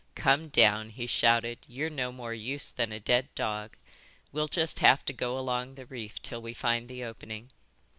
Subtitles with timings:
[0.15, 1.59] "Come down," he shouted.
[1.67, 3.77] "You're no more use than a dead dog.
[4.31, 7.51] We'll just have to go along the reef till we find the opening."